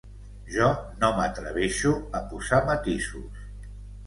[0.53, 0.69] Jo
[1.03, 3.47] no m’atreveixo a posar matisos.